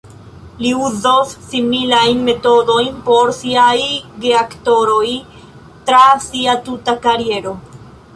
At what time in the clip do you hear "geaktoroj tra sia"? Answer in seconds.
4.23-6.57